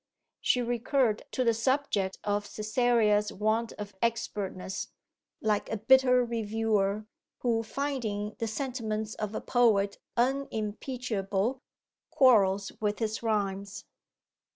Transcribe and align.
She 0.39 0.63
recurred 0.63 1.25
to 1.29 1.43
the 1.43 1.53
subject 1.53 2.17
of 2.23 2.47
Cytherea's 2.47 3.31
want 3.31 3.71
of 3.73 3.93
expertness, 4.01 4.87
like 5.43 5.69
a 5.69 5.77
bitter 5.77 6.25
reviewer, 6.25 7.05
who 7.41 7.61
finding 7.61 8.35
the 8.39 8.47
sentiments 8.47 9.13
of 9.13 9.35
a 9.35 9.41
poet 9.41 9.99
unimpeachable, 10.17 11.61
quarrels 12.09 12.71
with 12.81 12.97
his 12.97 13.21
rhymes. 13.21 13.85